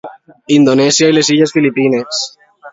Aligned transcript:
Indonèsia 0.55 1.11
i 1.13 1.17
les 1.19 1.31
illes 1.37 1.55
Filipines. 1.61 2.27